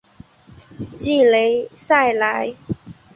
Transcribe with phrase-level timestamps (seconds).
[0.97, 2.55] 普雷赛莱。